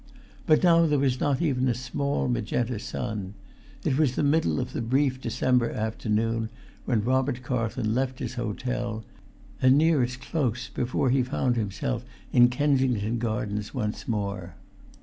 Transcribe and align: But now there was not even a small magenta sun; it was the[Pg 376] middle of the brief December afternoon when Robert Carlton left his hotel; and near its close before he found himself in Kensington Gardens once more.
But 0.47 0.63
now 0.63 0.87
there 0.87 0.97
was 0.97 1.19
not 1.19 1.43
even 1.43 1.67
a 1.67 1.75
small 1.75 2.27
magenta 2.27 2.79
sun; 2.79 3.35
it 3.83 3.99
was 3.99 4.13
the[Pg 4.13 4.23
376] 4.23 4.23
middle 4.45 4.59
of 4.59 4.73
the 4.73 4.81
brief 4.81 5.21
December 5.21 5.69
afternoon 5.69 6.49
when 6.85 7.03
Robert 7.05 7.43
Carlton 7.43 7.93
left 7.93 8.17
his 8.17 8.33
hotel; 8.33 9.03
and 9.61 9.77
near 9.77 10.01
its 10.01 10.17
close 10.17 10.69
before 10.69 11.11
he 11.11 11.21
found 11.21 11.55
himself 11.55 12.03
in 12.33 12.47
Kensington 12.49 13.19
Gardens 13.19 13.75
once 13.75 14.07
more. 14.07 14.55